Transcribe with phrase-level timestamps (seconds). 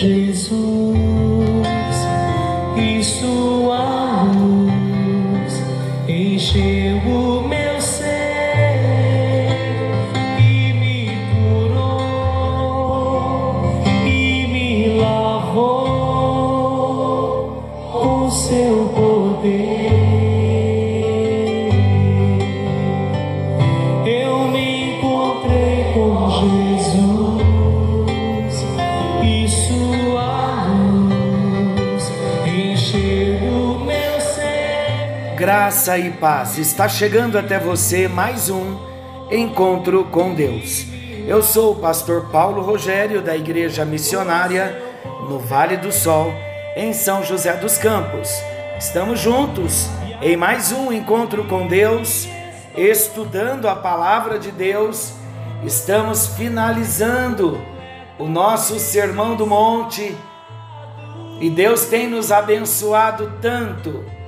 [0.00, 0.69] Jesus e
[35.70, 36.58] Graça e paz.
[36.58, 38.76] Está chegando até você mais um
[39.30, 40.84] encontro com Deus.
[41.28, 44.82] Eu sou o pastor Paulo Rogério da Igreja Missionária
[45.28, 46.34] no Vale do Sol,
[46.74, 48.28] em São José dos Campos.
[48.80, 49.88] Estamos juntos
[50.20, 52.26] em mais um encontro com Deus,
[52.76, 55.12] estudando a palavra de Deus.
[55.62, 57.62] Estamos finalizando
[58.18, 60.16] o nosso Sermão do Monte
[61.40, 64.18] e Deus tem nos abençoado tanto.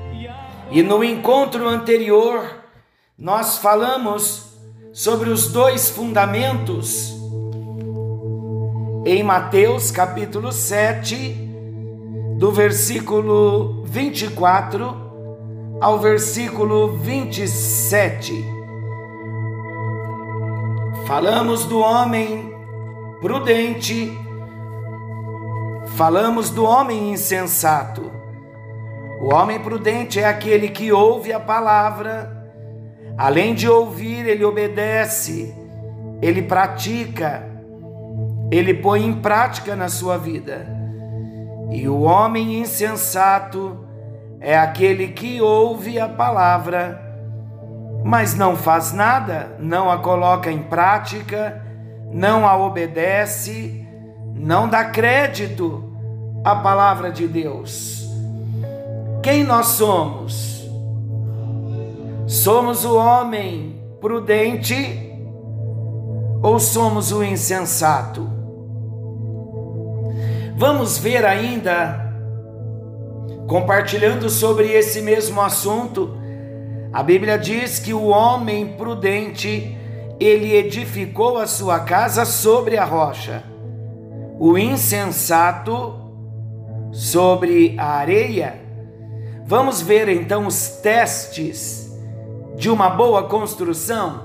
[0.72, 2.42] E no encontro anterior,
[3.18, 4.56] nós falamos
[4.90, 7.12] sobre os dois fundamentos
[9.04, 11.34] em Mateus capítulo 7,
[12.38, 14.96] do versículo 24
[15.78, 18.32] ao versículo 27.
[21.06, 22.50] Falamos do homem
[23.20, 24.10] prudente,
[25.98, 28.21] falamos do homem insensato.
[29.22, 32.50] O homem prudente é aquele que ouve a palavra,
[33.16, 35.54] além de ouvir, ele obedece,
[36.20, 37.48] ele pratica,
[38.50, 40.66] ele põe em prática na sua vida.
[41.70, 43.86] E o homem insensato
[44.40, 47.00] é aquele que ouve a palavra,
[48.02, 51.64] mas não faz nada, não a coloca em prática,
[52.10, 53.86] não a obedece,
[54.34, 55.94] não dá crédito
[56.44, 58.01] à palavra de Deus.
[59.22, 60.68] Quem nós somos?
[62.26, 64.74] Somos o homem prudente
[66.42, 68.28] ou somos o insensato?
[70.56, 72.12] Vamos ver ainda,
[73.46, 76.16] compartilhando sobre esse mesmo assunto,
[76.92, 79.78] a Bíblia diz que o homem prudente,
[80.18, 83.44] ele edificou a sua casa sobre a rocha,
[84.38, 85.94] o insensato
[86.90, 88.61] sobre a areia.
[89.52, 91.92] Vamos ver então os testes
[92.56, 94.24] de uma boa construção?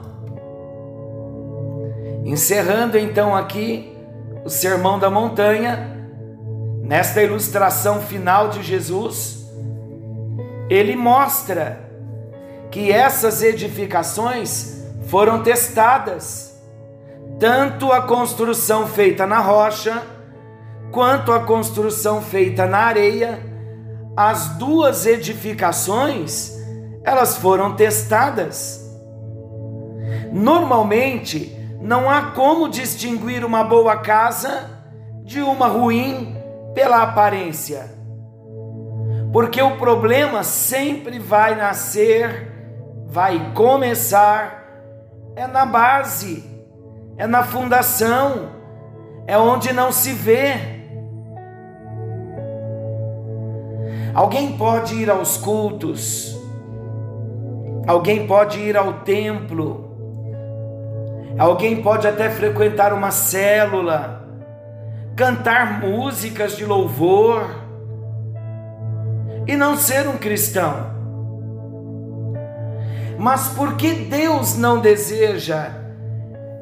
[2.23, 3.93] Encerrando então aqui
[4.45, 6.07] o Sermão da Montanha,
[6.81, 9.45] nesta ilustração final de Jesus,
[10.69, 11.77] ele mostra
[12.71, 16.57] que essas edificações foram testadas,
[17.37, 20.03] tanto a construção feita na rocha,
[20.89, 23.46] quanto a construção feita na areia,
[24.17, 26.51] as duas edificações,
[27.03, 28.83] elas foram testadas.
[30.33, 34.71] Normalmente, não há como distinguir uma boa casa
[35.23, 36.35] de uma ruim
[36.73, 37.95] pela aparência.
[39.31, 42.51] Porque o problema sempre vai nascer,
[43.07, 44.57] vai começar
[45.37, 46.43] é na base,
[47.15, 48.49] é na fundação,
[49.27, 50.76] é onde não se vê.
[54.17, 56.35] Alguém pode ir aos cultos,
[57.85, 59.95] alguém pode ir ao templo,
[61.37, 64.27] alguém pode até frequentar uma célula,
[65.15, 67.47] cantar músicas de louvor
[69.45, 70.73] e não ser um cristão.
[73.19, 75.69] Mas por que Deus não deseja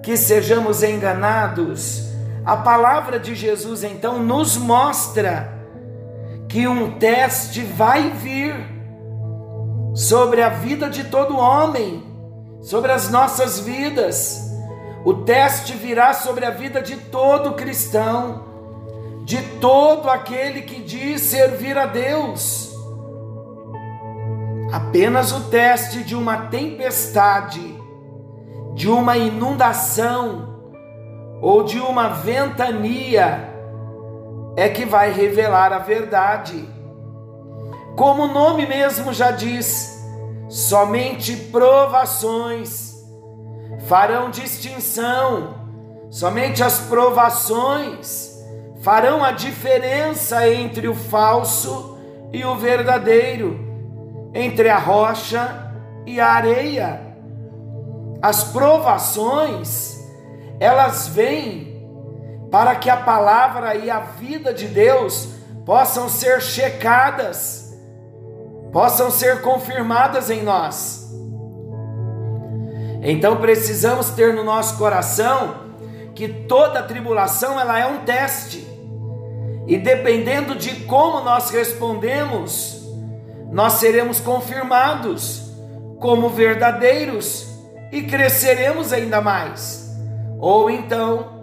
[0.04, 2.10] que sejamos enganados?
[2.46, 5.55] A palavra de Jesus então nos mostra
[6.56, 8.56] que um teste vai vir
[9.94, 12.02] sobre a vida de todo homem,
[12.62, 14.42] sobre as nossas vidas.
[15.04, 18.46] O teste virá sobre a vida de todo cristão,
[19.26, 22.74] de todo aquele que diz servir a Deus.
[24.72, 27.78] Apenas o teste de uma tempestade,
[28.76, 30.56] de uma inundação
[31.42, 33.55] ou de uma ventania
[34.56, 36.68] é que vai revelar a verdade.
[37.96, 40.04] Como o nome mesmo já diz,
[40.50, 42.96] somente provações
[43.88, 45.56] farão distinção,
[46.10, 48.34] somente as provações
[48.82, 51.98] farão a diferença entre o falso
[52.32, 53.60] e o verdadeiro,
[54.34, 55.74] entre a rocha
[56.06, 57.02] e a areia.
[58.22, 60.00] As provações,
[60.60, 61.75] elas vêm
[62.56, 65.28] para que a palavra e a vida de Deus
[65.66, 67.78] possam ser checadas,
[68.72, 71.06] possam ser confirmadas em nós.
[73.02, 75.66] Então precisamos ter no nosso coração
[76.16, 78.66] que toda tribulação ela é um teste.
[79.68, 82.88] E dependendo de como nós respondemos,
[83.52, 85.52] nós seremos confirmados
[86.00, 87.50] como verdadeiros
[87.92, 89.94] e cresceremos ainda mais.
[90.40, 91.35] Ou então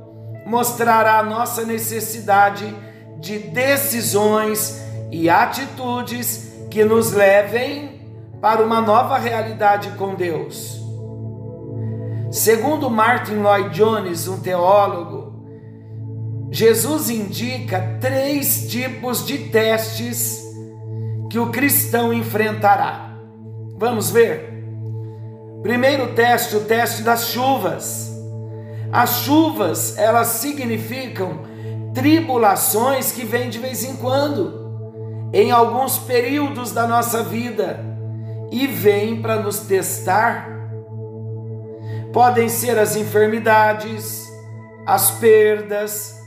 [0.46, 2.74] mostrará nossa necessidade
[3.18, 8.00] de decisões e atitudes que nos levem
[8.40, 10.80] para uma nova realidade com Deus.
[12.30, 15.22] Segundo Martin Lloyd Jones, um teólogo,
[16.50, 20.42] Jesus indica três tipos de testes
[21.30, 23.16] que o cristão enfrentará.
[23.78, 24.52] Vamos ver?
[25.62, 28.12] Primeiro teste, o teste das chuvas.
[28.92, 31.40] As chuvas, elas significam
[31.94, 37.80] tribulações que vêm de vez em quando, em alguns períodos da nossa vida,
[38.50, 40.46] e vêm para nos testar.
[42.12, 44.30] Podem ser as enfermidades,
[44.84, 46.20] as perdas,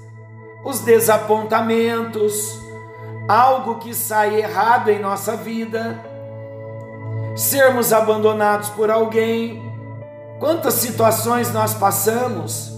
[0.64, 2.60] os desapontamentos,
[3.28, 6.00] algo que sai errado em nossa vida,
[7.36, 9.65] sermos abandonados por alguém,
[10.40, 12.74] Quantas situações nós passamos,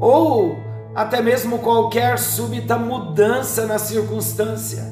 [0.00, 0.56] ou
[0.94, 4.82] até mesmo qualquer súbita mudança na circunstância.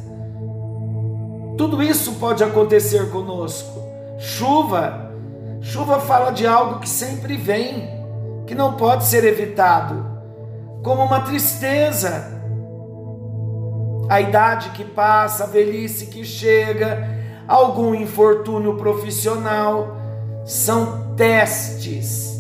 [1.57, 3.83] Tudo isso pode acontecer conosco.
[4.19, 5.13] Chuva,
[5.61, 7.89] chuva fala de algo que sempre vem,
[8.47, 10.07] que não pode ser evitado,
[10.83, 12.39] como uma tristeza.
[14.09, 17.09] A idade que passa, a velhice que chega,
[17.47, 19.97] algum infortúnio profissional,
[20.45, 22.31] são testes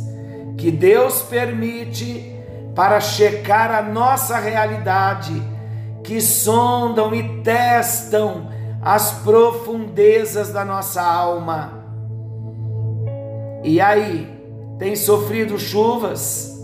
[0.57, 2.37] que Deus permite
[2.75, 5.33] para checar a nossa realidade,
[6.03, 8.49] que sondam e testam
[8.83, 11.85] as profundezas da nossa alma.
[13.63, 14.41] E aí,
[14.79, 16.59] tem sofrido chuvas?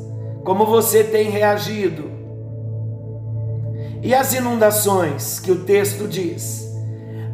[0.45, 2.11] Como você tem reagido?
[4.03, 6.67] E as inundações que o texto diz?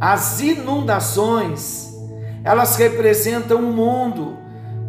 [0.00, 1.91] As inundações
[2.44, 4.36] elas representam o mundo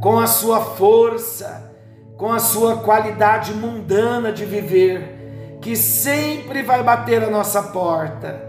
[0.02, 1.72] com a sua força,
[2.18, 8.42] com a sua qualidade mundana de viver, que sempre vai bater a nossa porta,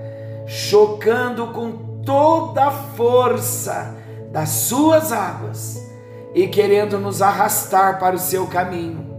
[0.47, 3.95] chocando com toda a força
[4.33, 5.81] das suas águas
[6.35, 9.15] e querendo nos arrastar para o seu caminho.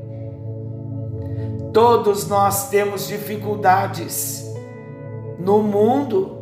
[1.71, 4.45] Todos nós temos dificuldades
[5.39, 6.34] no mundo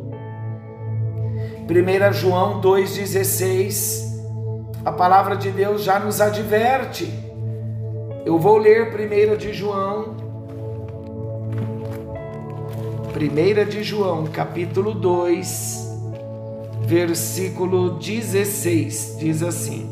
[1.66, 4.04] 1 João 2,16,
[4.84, 7.10] a palavra de Deus já nos adverte.
[8.26, 10.14] Eu vou ler 1 de João,
[13.16, 15.88] 1 de João, capítulo 2,
[16.82, 19.88] versículo 16, diz assim.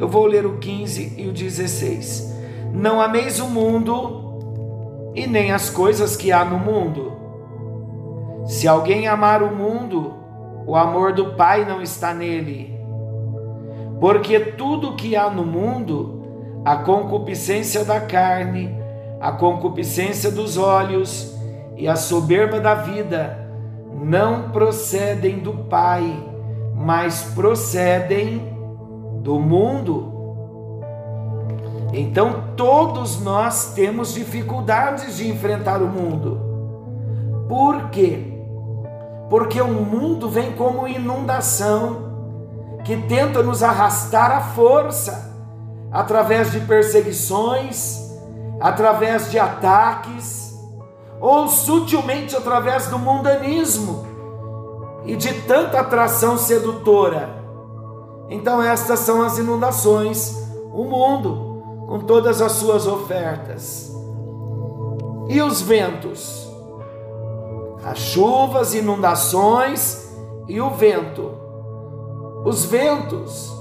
[0.00, 2.34] Eu vou ler o 15 e o 16.
[2.72, 7.12] Não ameis o mundo e nem as coisas que há no mundo.
[8.48, 10.23] Se alguém amar o mundo,
[10.66, 12.78] o amor do Pai não está nele.
[14.00, 18.74] Porque tudo que há no mundo, a concupiscência da carne,
[19.20, 21.34] a concupiscência dos olhos
[21.76, 23.38] e a soberba da vida,
[24.02, 26.04] não procedem do Pai,
[26.74, 28.54] mas procedem
[29.20, 30.12] do mundo.
[31.92, 36.40] Então todos nós temos dificuldades de enfrentar o mundo.
[37.48, 38.33] Por quê?
[39.28, 42.12] Porque o mundo vem como inundação
[42.84, 45.32] que tenta nos arrastar à força
[45.90, 48.00] através de perseguições,
[48.60, 50.52] através de ataques,
[51.20, 54.04] ou sutilmente através do mundanismo
[55.06, 57.42] e de tanta atração sedutora.
[58.28, 60.36] Então, estas são as inundações,
[60.72, 63.92] o mundo, com todas as suas ofertas.
[65.28, 66.43] E os ventos?
[67.84, 70.08] As chuvas, inundações
[70.48, 71.30] e o vento.
[72.44, 73.52] Os ventos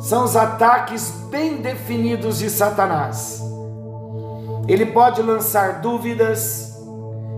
[0.00, 3.42] são os ataques bem definidos de Satanás.
[4.66, 6.74] Ele pode lançar dúvidas,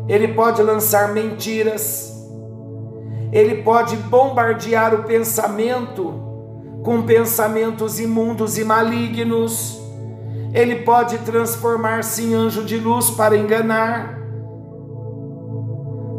[0.08, 2.12] ele pode lançar mentiras,
[3.32, 6.14] ele pode bombardear o pensamento
[6.82, 9.78] com pensamentos imundos e malignos,
[10.54, 14.17] ele pode transformar-se em anjo de luz para enganar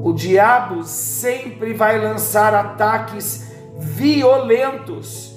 [0.04, 5.36] o diabo sempre vai lançar ataques violentos,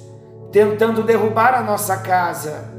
[0.51, 2.71] tentando derrubar a nossa casa.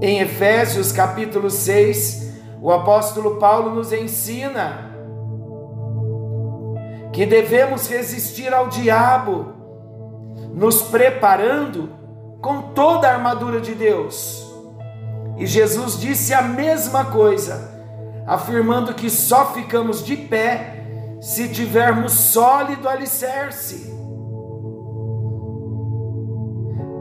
[0.00, 4.88] Em Efésios capítulo 6, o apóstolo Paulo nos ensina
[7.12, 9.52] que devemos resistir ao diabo,
[10.54, 11.90] nos preparando
[12.40, 14.46] com toda a armadura de Deus.
[15.36, 17.77] E Jesus disse a mesma coisa,
[18.28, 20.84] afirmando que só ficamos de pé
[21.18, 23.90] se tivermos sólido alicerce.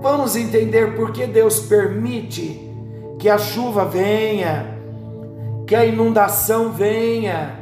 [0.01, 2.61] Vamos entender por que Deus permite
[3.19, 4.79] que a chuva venha,
[5.67, 7.59] que a inundação venha.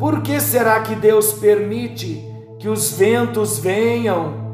[0.00, 2.24] Por que será que Deus permite
[2.58, 4.48] que os ventos venham?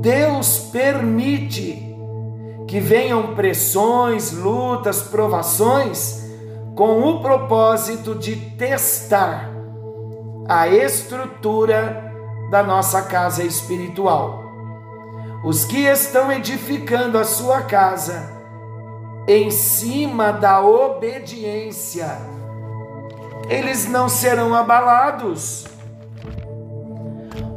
[0.00, 1.80] Deus permite
[2.66, 6.23] que venham pressões, lutas, provações,
[6.74, 9.50] com o propósito de testar
[10.48, 12.12] a estrutura
[12.50, 14.42] da nossa casa espiritual.
[15.44, 18.32] Os que estão edificando a sua casa
[19.28, 22.18] em cima da obediência,
[23.48, 25.66] eles não serão abalados.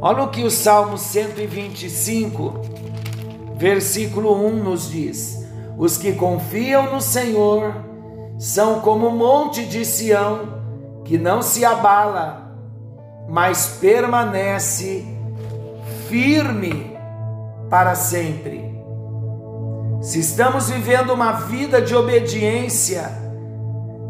[0.00, 2.54] Olha o que o Salmo 125,
[3.56, 5.44] versículo 1 nos diz:
[5.76, 7.87] Os que confiam no Senhor
[8.38, 12.52] são como o monte de Sião, que não se abala,
[13.28, 15.04] mas permanece
[16.08, 16.96] firme
[17.68, 18.68] para sempre.
[20.00, 23.10] Se estamos vivendo uma vida de obediência,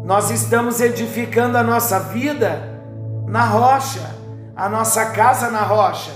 [0.03, 2.79] nós estamos edificando a nossa vida
[3.27, 4.15] na rocha,
[4.55, 6.11] a nossa casa na rocha.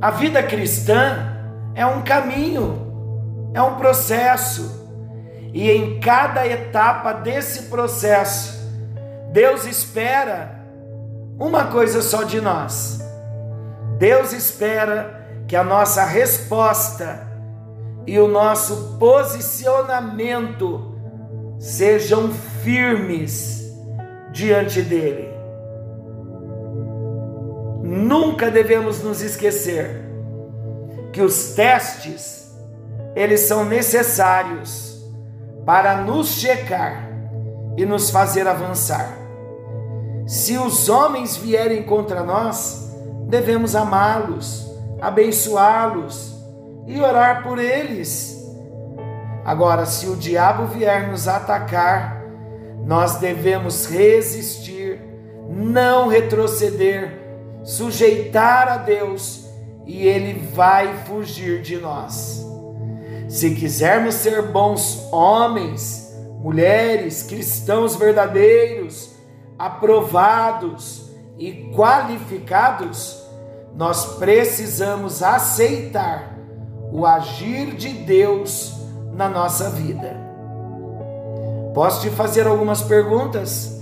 [0.00, 1.34] A vida cristã
[1.74, 4.77] é um caminho, é um processo,
[5.52, 8.58] e em cada etapa desse processo,
[9.32, 10.58] Deus espera
[11.38, 13.00] uma coisa só de nós.
[13.98, 17.26] Deus espera que a nossa resposta
[18.06, 20.94] e o nosso posicionamento
[21.58, 22.30] sejam
[22.62, 23.72] firmes
[24.32, 25.28] diante dele.
[27.82, 30.04] Nunca devemos nos esquecer
[31.12, 32.54] que os testes
[33.14, 34.87] eles são necessários
[35.68, 37.06] para nos checar
[37.76, 39.18] e nos fazer avançar.
[40.26, 42.90] Se os homens vierem contra nós,
[43.28, 44.66] devemos amá-los
[44.98, 46.34] abençoá-los
[46.86, 48.34] e orar por eles.
[49.44, 52.24] Agora, se o diabo vier nos atacar,
[52.86, 54.98] nós devemos resistir,
[55.50, 57.12] não retroceder,
[57.62, 59.46] sujeitar a Deus
[59.84, 62.47] e ele vai fugir de nós.
[63.28, 69.10] Se quisermos ser bons homens, mulheres, cristãos verdadeiros,
[69.58, 73.22] aprovados e qualificados,
[73.74, 76.38] nós precisamos aceitar
[76.90, 78.72] o agir de Deus
[79.12, 80.16] na nossa vida.
[81.74, 83.78] Posso te fazer algumas perguntas?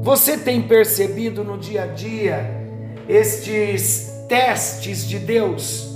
[0.00, 2.58] Você tem percebido no dia a dia
[3.06, 5.94] estes testes de Deus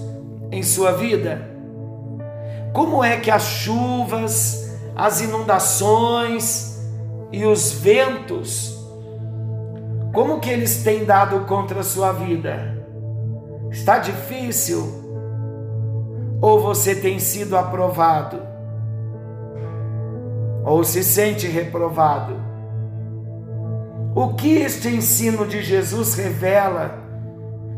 [0.52, 1.53] em sua vida?
[2.74, 6.76] Como é que as chuvas, as inundações
[7.30, 8.76] e os ventos,
[10.12, 12.84] como que eles têm dado contra a sua vida?
[13.70, 15.04] Está difícil?
[16.40, 18.42] Ou você tem sido aprovado?
[20.64, 22.34] Ou se sente reprovado?
[24.16, 26.98] O que este ensino de Jesus revela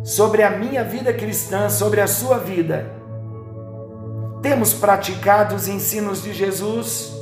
[0.03, 2.97] sobre a minha vida cristã, sobre a sua vida?
[4.43, 7.15] Temos praticado os ensinos de Jesus?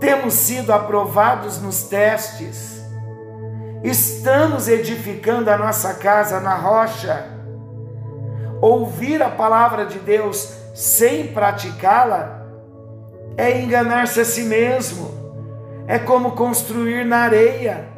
[0.00, 2.82] Temos sido aprovados nos testes?
[3.82, 7.26] Estamos edificando a nossa casa na rocha?
[8.60, 12.46] Ouvir a palavra de Deus sem praticá-la
[13.36, 15.10] é enganar-se a si mesmo,
[15.86, 17.88] é como construir na areia,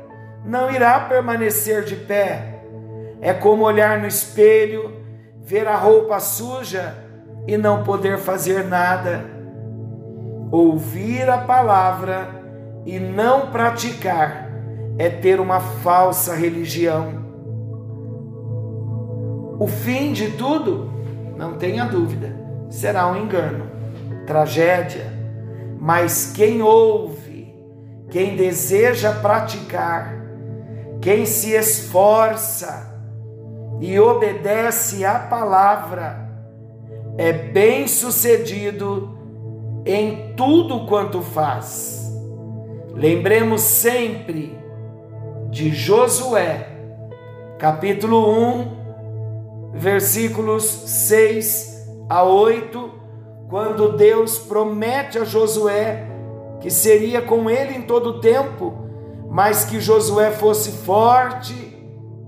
[0.45, 2.61] não irá permanecer de pé.
[3.23, 4.97] É como olhar no espelho,
[5.43, 7.10] ver a roupa suja
[7.51, 9.25] e não poder fazer nada.
[10.53, 12.29] Ouvir a palavra
[12.87, 14.49] e não praticar
[14.97, 17.09] é ter uma falsa religião.
[19.59, 20.93] O fim de tudo,
[21.37, 22.33] não tenha dúvida,
[22.71, 23.67] será um engano,
[24.29, 25.13] tragédia.
[25.81, 27.53] Mas quem ouve,
[28.11, 30.15] quem deseja praticar,
[31.01, 32.97] quem se esforça
[33.81, 36.20] e obedece à palavra,
[37.17, 39.19] é bem sucedido
[39.85, 42.11] em tudo quanto faz.
[42.95, 44.59] Lembremos sempre
[45.51, 46.69] de Josué,
[47.59, 48.31] capítulo
[49.73, 52.91] 1, versículos 6 a 8,
[53.49, 56.11] quando Deus promete a Josué
[56.61, 58.75] que seria com ele em todo o tempo,
[59.31, 61.55] mas que Josué fosse forte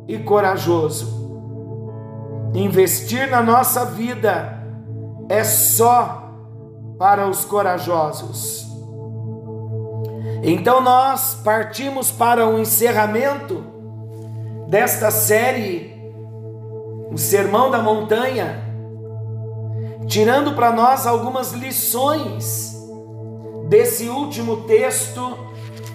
[0.08, 1.20] e corajoso.
[2.54, 4.61] Investir na nossa vida
[5.32, 6.30] é só
[6.98, 8.66] para os corajosos.
[10.42, 13.64] Então nós partimos para o encerramento
[14.68, 15.90] desta série,
[17.10, 18.62] o Sermão da Montanha,
[20.06, 22.76] tirando para nós algumas lições
[23.70, 25.38] desse último texto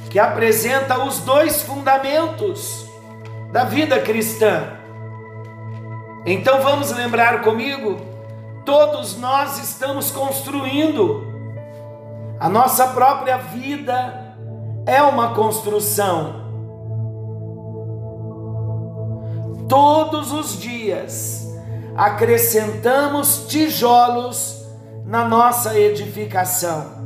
[0.10, 2.88] que apresenta os dois fundamentos
[3.51, 4.63] da vida cristã.
[6.25, 8.07] Então vamos lembrar comigo,
[8.67, 11.25] todos nós estamos construindo
[12.38, 14.36] a nossa própria vida
[14.86, 16.45] é uma construção.
[19.69, 21.47] Todos os dias
[21.95, 24.67] acrescentamos tijolos
[25.05, 26.97] na nossa edificação.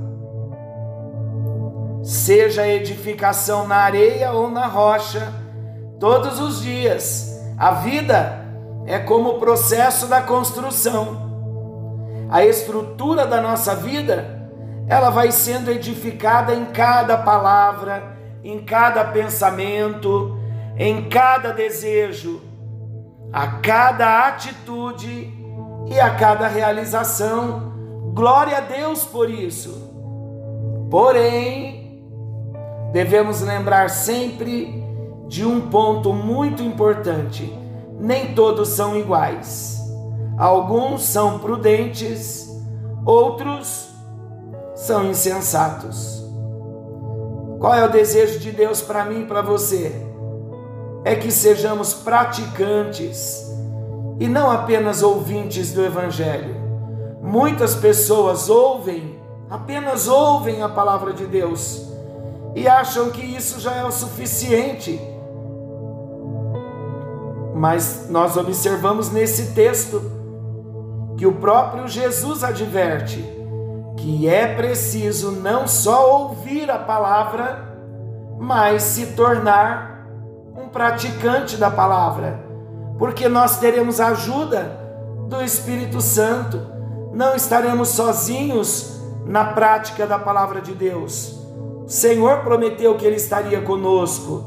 [2.04, 5.32] Seja edificação na areia ou na rocha,
[6.00, 7.40] todos os dias.
[7.56, 8.44] A vida
[8.88, 11.31] é como o processo da construção.
[12.32, 14.40] A estrutura da nossa vida
[14.88, 20.40] ela vai sendo edificada em cada palavra, em cada pensamento,
[20.78, 22.42] em cada desejo,
[23.34, 25.34] a cada atitude
[25.88, 27.74] e a cada realização.
[28.14, 29.92] Glória a Deus por isso.
[30.90, 32.02] Porém,
[32.94, 34.82] devemos lembrar sempre
[35.28, 37.54] de um ponto muito importante:
[38.00, 39.81] nem todos são iguais.
[40.38, 42.50] Alguns são prudentes,
[43.06, 43.90] outros
[44.76, 46.22] são insensatos.
[47.60, 49.94] Qual é o desejo de Deus para mim e para você?
[51.04, 53.52] É que sejamos praticantes
[54.20, 56.56] e não apenas ouvintes do Evangelho.
[57.22, 59.20] Muitas pessoas ouvem,
[59.50, 61.88] apenas ouvem a palavra de Deus
[62.56, 65.00] e acham que isso já é o suficiente.
[67.54, 70.21] Mas nós observamos nesse texto
[71.22, 73.24] que o próprio Jesus adverte
[73.96, 77.78] que é preciso não só ouvir a palavra,
[78.40, 80.08] mas se tornar
[80.58, 82.44] um praticante da palavra,
[82.98, 84.76] porque nós teremos ajuda
[85.30, 86.60] do Espírito Santo,
[87.14, 91.40] não estaremos sozinhos na prática da palavra de Deus.
[91.86, 94.44] O Senhor prometeu que Ele estaria conosco.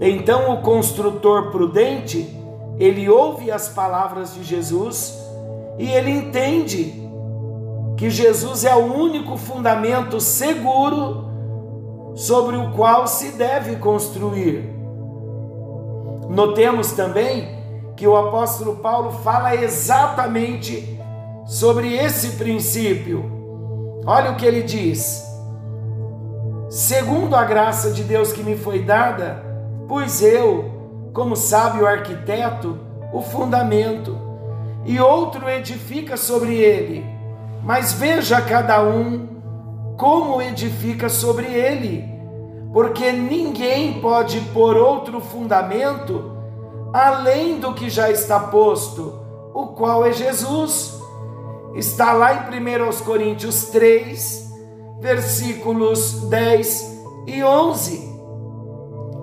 [0.00, 2.34] Então, o construtor prudente,
[2.78, 5.27] ele ouve as palavras de Jesus
[5.78, 7.08] e ele entende
[7.96, 11.26] que Jesus é o único fundamento seguro
[12.14, 14.68] sobre o qual se deve construir.
[16.28, 17.56] Notemos também
[17.96, 20.98] que o apóstolo Paulo fala exatamente
[21.46, 23.24] sobre esse princípio.
[24.04, 25.24] Olha o que ele diz:
[26.68, 29.42] Segundo a graça de Deus que me foi dada,
[29.88, 32.78] pus eu, como sábio arquiteto,
[33.12, 34.27] o fundamento,
[34.88, 37.18] e outro edifica sobre ele
[37.68, 39.28] mas veja cada um
[39.98, 42.02] como edifica sobre ele,
[42.72, 46.32] porque ninguém pode pôr outro fundamento
[46.94, 49.20] além do que já está posto,
[49.52, 50.98] o qual é Jesus.
[51.74, 54.50] Está lá em 1 Coríntios 3,
[55.00, 58.08] versículos 10 e 11.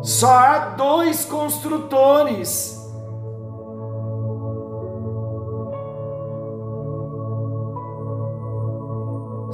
[0.03, 2.79] Só há dois construtores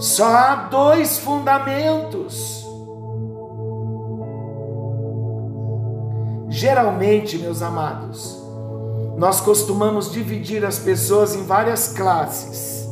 [0.01, 2.65] Só há dois fundamentos.
[6.49, 8.35] Geralmente, meus amados,
[9.15, 12.89] nós costumamos dividir as pessoas em várias classes.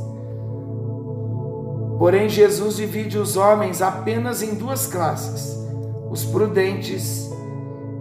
[1.98, 5.58] Porém, Jesus divide os homens apenas em duas classes:
[6.12, 7.28] os prudentes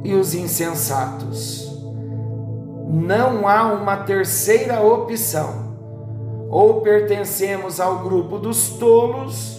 [0.05, 1.67] e os insensatos.
[2.87, 5.68] Não há uma terceira opção
[6.51, 9.59] ou pertencemos ao grupo dos tolos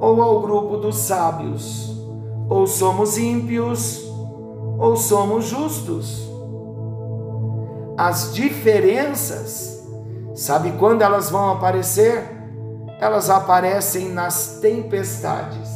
[0.00, 1.96] ou ao grupo dos sábios,
[2.48, 4.04] ou somos ímpios
[4.78, 6.28] ou somos justos.
[7.96, 9.86] As diferenças,
[10.34, 12.24] sabe quando elas vão aparecer?
[13.00, 15.70] Elas aparecem nas tempestades.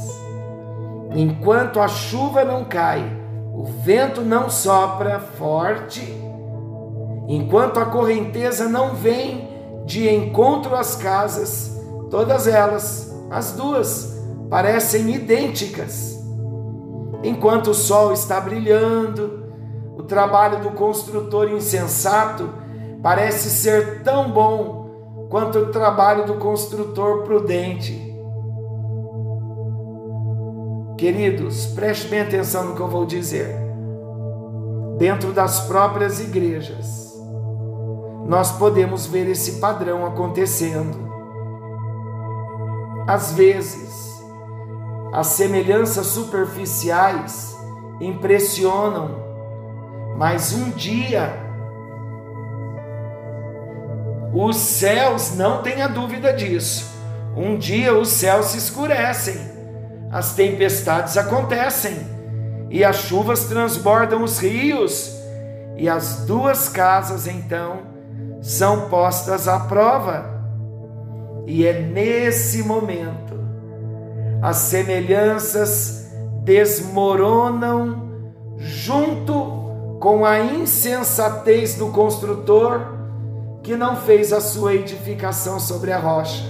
[1.14, 3.04] Enquanto a chuva não cai,
[3.54, 6.02] o vento não sopra forte,
[7.28, 9.45] enquanto a correnteza não vem
[9.86, 14.20] de encontro às casas, todas elas, as duas,
[14.50, 16.20] parecem idênticas.
[17.22, 19.46] Enquanto o sol está brilhando,
[19.96, 22.50] o trabalho do construtor insensato
[23.02, 28.14] parece ser tão bom quanto o trabalho do construtor prudente.
[30.98, 33.54] Queridos, preste bem atenção no que eu vou dizer.
[34.98, 37.05] Dentro das próprias igrejas,
[38.26, 41.06] nós podemos ver esse padrão acontecendo.
[43.06, 44.20] Às vezes,
[45.12, 47.56] as semelhanças superficiais
[48.00, 49.16] impressionam,
[50.16, 51.44] mas um dia
[54.34, 56.90] os céus, não tenha dúvida disso,
[57.34, 59.56] um dia os céus se escurecem
[60.10, 61.94] as tempestades acontecem
[62.70, 65.14] e as chuvas transbordam os rios,
[65.76, 67.95] e as duas casas então
[68.46, 70.24] são postas à prova.
[71.48, 73.34] E é nesse momento
[74.40, 76.12] as semelhanças
[76.44, 78.06] desmoronam
[78.56, 82.94] junto com a insensatez do construtor
[83.64, 86.44] que não fez a sua edificação sobre a rocha.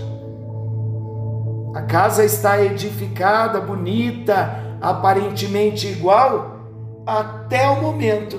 [1.75, 6.61] A casa está edificada, bonita, aparentemente igual,
[7.07, 8.39] até o momento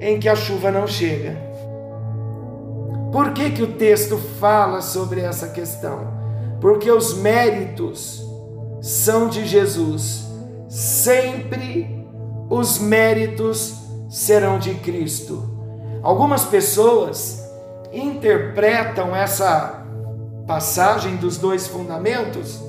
[0.00, 1.43] em que a chuva não chega.
[3.14, 6.12] Por que, que o texto fala sobre essa questão?
[6.60, 8.20] Porque os méritos
[8.80, 10.26] são de Jesus.
[10.68, 12.04] Sempre
[12.50, 13.76] os méritos
[14.10, 15.48] serão de Cristo.
[16.02, 17.40] Algumas pessoas
[17.92, 19.84] interpretam essa
[20.44, 22.60] passagem dos dois fundamentos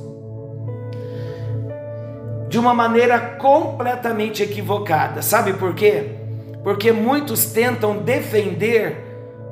[2.50, 5.24] de uma maneira completamente equivocada.
[5.24, 6.12] Sabe por quê?
[6.64, 9.05] Porque muitos tentam defender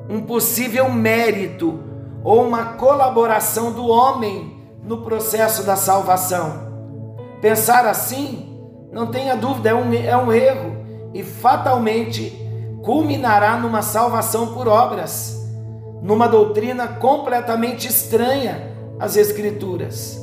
[0.10, 1.80] um possível mérito
[2.24, 6.72] ou uma colaboração do homem no processo da salvação.
[7.42, 8.60] Pensar assim,
[8.92, 10.78] não tenha dúvida, é um, é um erro
[11.14, 12.40] e fatalmente
[12.84, 15.42] culminará numa salvação por obras,
[16.02, 20.20] numa doutrina completamente estranha às Escrituras.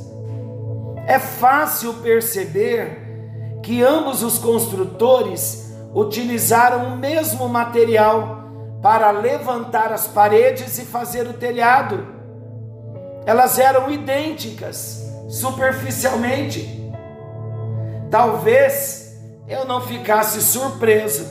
[1.07, 8.40] É fácil perceber que ambos os construtores utilizaram o mesmo material
[8.81, 12.07] para levantar as paredes e fazer o telhado.
[13.25, 16.91] Elas eram idênticas, superficialmente.
[18.09, 19.15] Talvez
[19.47, 21.25] eu não ficasse surpreso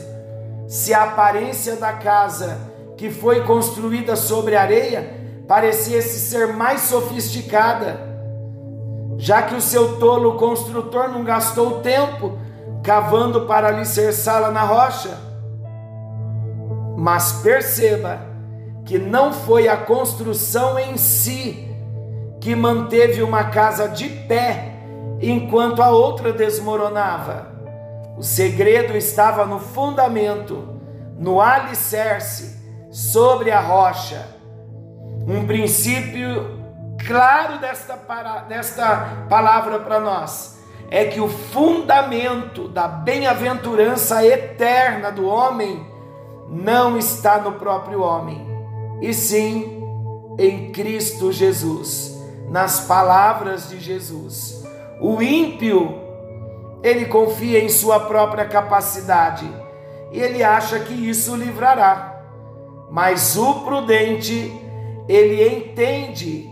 [0.67, 2.57] se a aparência da casa
[2.95, 8.11] que foi construída sobre areia parecesse ser mais sofisticada
[9.21, 12.39] já que o seu tolo construtor não gastou tempo
[12.83, 15.15] cavando para alicerçá-la na rocha.
[16.97, 18.19] Mas perceba
[18.85, 21.67] que não foi a construção em si
[22.39, 24.73] que manteve uma casa de pé
[25.21, 27.51] enquanto a outra desmoronava.
[28.17, 30.79] O segredo estava no fundamento,
[31.17, 34.27] no alicerce, sobre a rocha.
[35.27, 36.59] Um princípio
[37.05, 45.25] claro desta, para, desta palavra para nós é que o fundamento da bem-aventurança eterna do
[45.25, 45.90] homem
[46.51, 48.45] não está no próprio homem,
[49.01, 49.81] e sim
[50.37, 54.61] em Cristo Jesus, nas palavras de Jesus.
[54.99, 55.97] O ímpio,
[56.83, 59.49] ele confia em sua própria capacidade
[60.11, 62.21] e ele acha que isso o livrará,
[62.91, 64.51] mas o prudente,
[65.07, 66.49] ele entende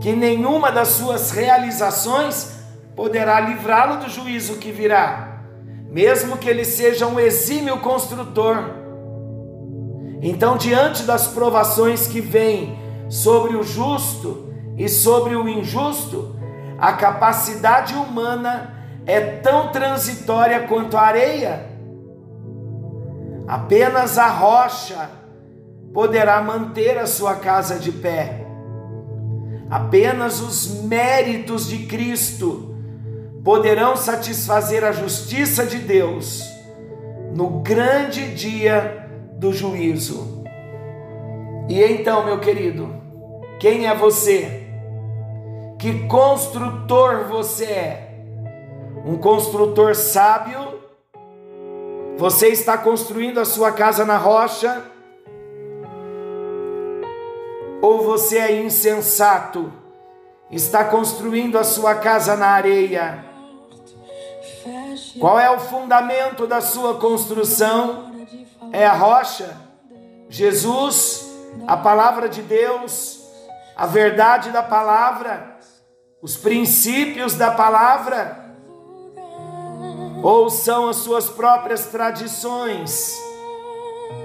[0.00, 2.56] que nenhuma das suas realizações
[2.96, 5.42] poderá livrá-lo do juízo que virá,
[5.90, 8.87] mesmo que ele seja um exímio construtor.
[10.20, 12.78] Então, diante das provações que vêm
[13.08, 16.36] sobre o justo e sobre o injusto,
[16.78, 18.74] a capacidade humana
[19.06, 21.66] é tão transitória quanto a areia.
[23.46, 25.10] Apenas a rocha
[25.94, 28.44] poderá manter a sua casa de pé.
[29.70, 32.74] Apenas os méritos de Cristo
[33.42, 36.42] poderão satisfazer a justiça de Deus
[37.34, 39.07] no grande dia
[39.38, 40.42] do juízo.
[41.68, 42.92] E então, meu querido,
[43.60, 44.66] quem é você?
[45.78, 48.24] Que construtor você é?
[49.06, 50.80] Um construtor sábio?
[52.16, 54.82] Você está construindo a sua casa na rocha?
[57.80, 59.72] Ou você é insensato,
[60.50, 63.24] está construindo a sua casa na areia?
[65.20, 68.07] Qual é o fundamento da sua construção?
[68.72, 69.56] É a rocha?
[70.28, 71.26] Jesus,
[71.66, 73.20] a palavra de Deus,
[73.76, 75.56] a verdade da palavra,
[76.20, 78.46] os princípios da palavra?
[80.22, 83.16] Ou são as suas próprias tradições?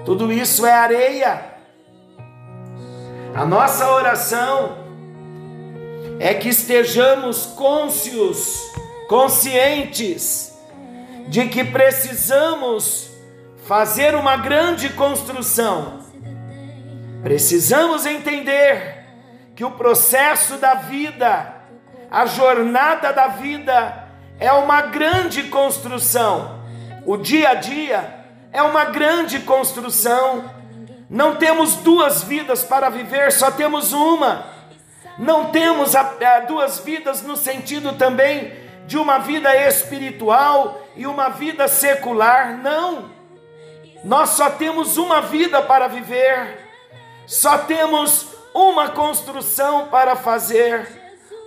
[0.04, 1.54] Tudo isso é areia
[3.34, 4.78] A nossa oração
[6.20, 8.60] é que estejamos cônscios,
[9.08, 10.52] conscientes
[11.28, 13.13] de que precisamos
[13.66, 16.00] fazer uma grande construção.
[17.22, 19.04] Precisamos entender
[19.56, 21.54] que o processo da vida,
[22.10, 24.04] a jornada da vida,
[24.38, 26.62] é uma grande construção.
[27.06, 30.44] O dia a dia é uma grande construção.
[31.08, 34.46] Não temos duas vidas para viver, só temos uma.
[35.18, 35.92] Não temos
[36.48, 38.52] duas vidas no sentido também
[38.86, 43.14] de uma vida espiritual e uma vida secular, não.
[44.04, 46.58] Nós só temos uma vida para viver,
[47.26, 51.02] só temos uma construção para fazer.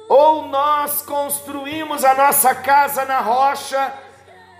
[0.10, 3.93] Ou nós construímos a nossa casa na rocha,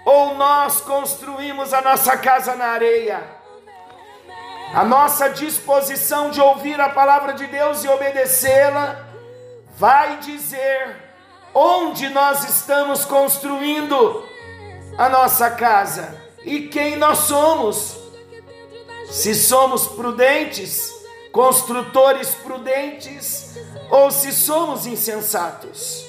[0.06, 3.24] ou nós construímos a nossa casa na areia.
[4.76, 9.08] A nossa disposição de ouvir a palavra de Deus e obedecê-la
[9.76, 10.98] vai dizer
[11.52, 14.24] onde nós estamos construindo
[15.00, 17.98] a nossa casa e quem nós somos.
[19.10, 20.92] Se somos prudentes,
[21.32, 23.56] construtores prudentes,
[23.90, 26.06] ou se somos insensatos.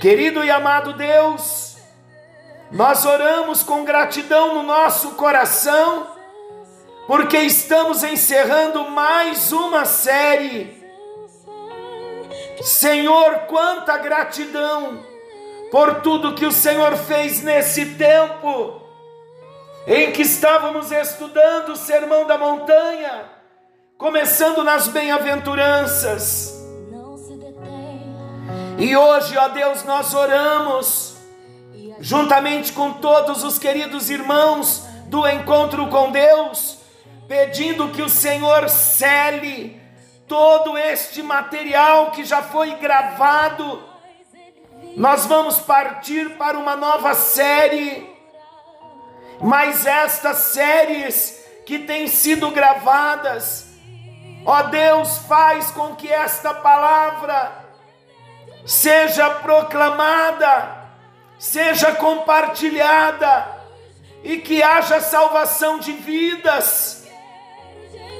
[0.00, 1.76] Querido e amado Deus,
[2.70, 6.06] nós oramos com gratidão no nosso coração,
[7.06, 10.82] porque estamos encerrando mais uma série
[12.62, 15.00] Senhor, quanta gratidão
[15.70, 18.80] por tudo que o Senhor fez nesse tempo
[19.86, 23.24] em que estávamos estudando o Sermão da Montanha,
[23.98, 26.54] começando nas bem-aventuranças.
[28.78, 31.16] E hoje, ó Deus, nós oramos,
[32.00, 36.78] juntamente com todos os queridos irmãos do encontro com Deus,
[37.28, 39.80] pedindo que o Senhor cele
[40.26, 43.82] todo este material que já foi gravado,
[44.96, 48.11] nós vamos partir para uma nova série,
[49.42, 53.66] mas estas séries que têm sido gravadas,
[54.46, 57.52] ó Deus, faz com que esta palavra
[58.64, 60.86] seja proclamada,
[61.38, 63.62] seja compartilhada
[64.22, 67.02] e que haja salvação de vidas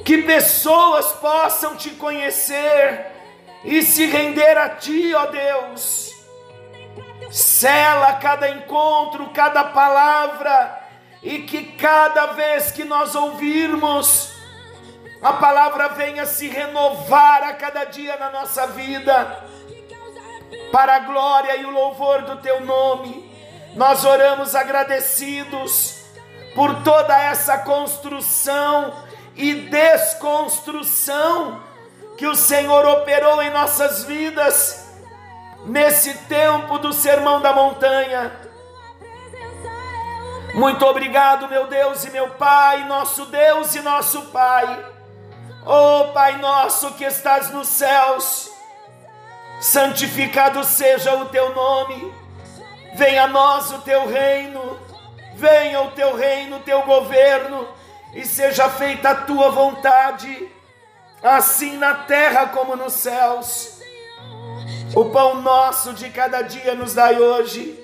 [0.03, 3.05] que pessoas possam te conhecer
[3.63, 6.11] e se render a ti, ó Deus.
[7.31, 10.82] Sela cada encontro, cada palavra,
[11.23, 14.33] e que cada vez que nós ouvirmos,
[15.21, 19.45] a palavra venha se renovar a cada dia na nossa vida,
[20.71, 23.31] para a glória e o louvor do teu nome.
[23.73, 26.03] Nós oramos agradecidos
[26.53, 28.93] por toda essa construção
[29.35, 31.63] e desconstrução
[32.17, 34.83] que o Senhor operou em nossas vidas
[35.65, 38.42] nesse tempo do Sermão da Montanha.
[40.53, 44.85] Muito obrigado, meu Deus e meu Pai, nosso Deus e nosso Pai.
[45.65, 48.51] Oh Pai nosso que estás nos céus,
[49.59, 52.13] santificado seja o teu nome.
[52.95, 54.79] Venha a nós o teu reino.
[55.35, 57.67] Venha o teu reino, o teu governo
[58.13, 60.49] e seja feita a tua vontade,
[61.23, 63.79] assim na terra como nos céus.
[64.95, 67.79] O pão nosso de cada dia nos dai hoje,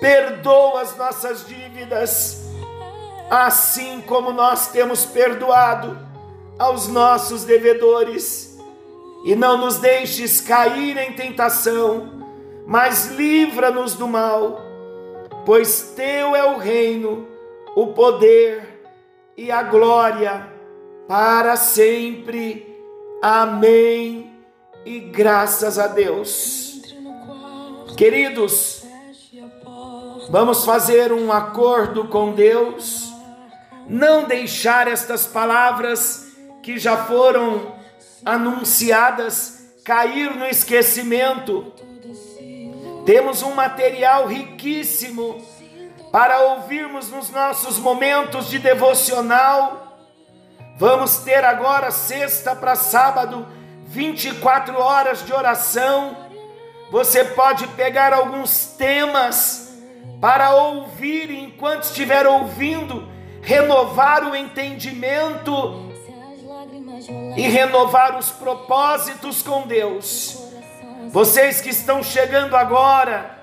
[0.00, 2.44] perdoa as nossas dívidas,
[3.30, 5.98] assim como nós temos perdoado
[6.58, 8.58] aos nossos devedores,
[9.24, 12.12] e não nos deixes cair em tentação,
[12.66, 14.60] mas livra-nos do mal,
[15.46, 17.26] pois teu é o reino,
[17.74, 18.74] o poder,
[19.36, 20.48] e a glória
[21.08, 22.78] para sempre.
[23.22, 24.30] Amém.
[24.84, 26.82] E graças a Deus.
[27.96, 28.83] Queridos,
[30.30, 33.12] vamos fazer um acordo com Deus,
[33.88, 36.32] não deixar estas palavras
[36.62, 37.74] que já foram
[38.24, 41.72] anunciadas cair no esquecimento.
[43.04, 45.44] Temos um material riquíssimo
[46.10, 49.98] para ouvirmos nos nossos momentos de devocional.
[50.78, 53.46] Vamos ter agora, sexta para sábado,
[53.86, 56.16] 24 horas de oração.
[56.90, 59.63] Você pode pegar alguns temas
[60.20, 63.08] para ouvir enquanto estiver ouvindo,
[63.42, 65.90] renovar o entendimento
[67.36, 70.38] e renovar os propósitos com Deus.
[71.08, 73.42] Vocês que estão chegando agora,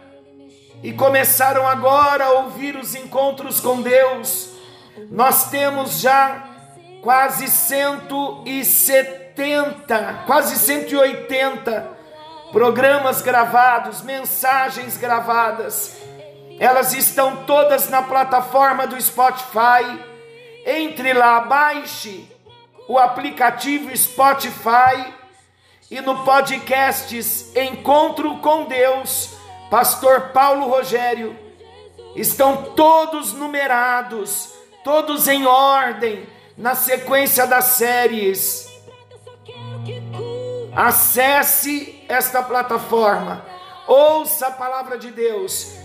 [0.84, 4.50] e começaram agora a ouvir os encontros com Deus.
[5.12, 6.48] Nós temos já
[7.04, 11.98] quase 170 180, quase 180
[12.52, 16.01] programas gravados, mensagens gravadas.
[16.62, 20.00] Elas estão todas na plataforma do Spotify.
[20.64, 22.30] Entre lá, baixe
[22.88, 25.12] o aplicativo Spotify
[25.90, 29.32] e no podcasts Encontro com Deus,
[29.72, 31.36] Pastor Paulo Rogério.
[32.16, 38.70] Estão todos numerados, todos em ordem, na sequência das séries.
[40.76, 43.44] Acesse esta plataforma,
[43.88, 45.81] ouça a palavra de Deus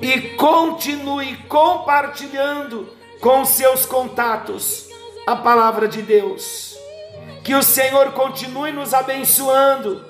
[0.00, 2.88] e continue compartilhando
[3.20, 4.88] com seus contatos
[5.26, 6.76] a palavra de Deus.
[7.44, 10.04] Que o Senhor continue nos abençoando.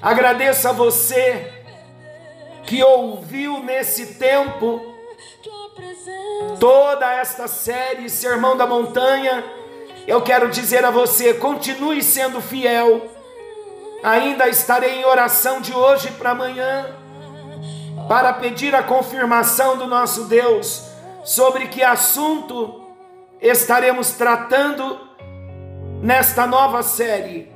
[0.00, 1.52] Agradeço a você
[2.64, 4.80] que ouviu nesse tempo
[6.60, 9.44] toda esta série Sermão da Montanha
[10.06, 13.08] eu quero dizer a você: continue sendo fiel.
[14.02, 16.92] Ainda estarei em oração de hoje para amanhã,
[18.08, 20.84] para pedir a confirmação do nosso Deus
[21.24, 22.82] sobre que assunto
[23.40, 24.98] estaremos tratando
[26.02, 27.50] nesta nova série.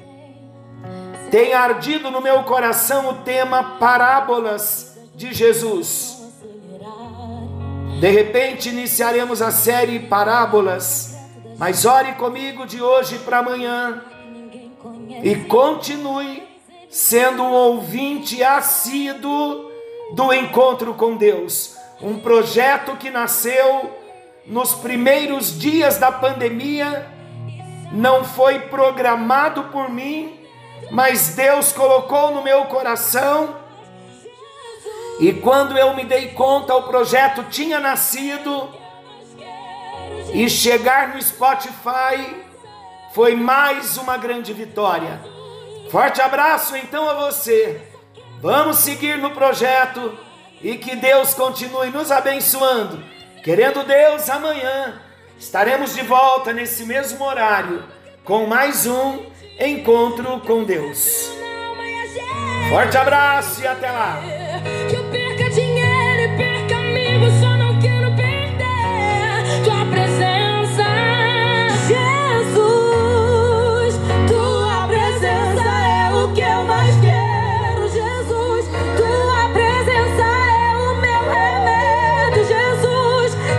[1.31, 6.17] Tem ardido no meu coração o tema Parábolas de Jesus.
[8.01, 11.17] De repente iniciaremos a série Parábolas
[11.59, 14.03] mas ore comigo de hoje para amanhã
[15.23, 16.43] e continue
[16.91, 19.66] sendo um ouvinte assíduo
[20.12, 21.77] do encontro com Deus.
[22.01, 23.90] Um projeto que nasceu
[24.47, 27.11] nos primeiros dias da pandemia,
[27.92, 30.38] não foi programado por mim,
[30.90, 33.57] mas Deus colocou no meu coração.
[35.19, 38.69] E quando eu me dei conta, o projeto tinha nascido
[40.33, 42.45] e chegar no Spotify
[43.12, 45.21] foi mais uma grande vitória.
[45.90, 47.96] Forte abraço então a você.
[48.40, 50.18] Vamos seguir no projeto
[50.62, 53.03] e que Deus continue nos abençoando.
[53.42, 55.01] Querendo Deus, amanhã
[55.38, 57.85] estaremos de volta nesse mesmo horário
[58.25, 59.27] com mais um
[59.59, 61.31] encontro com Deus.
[62.68, 64.20] Forte abraço e até lá.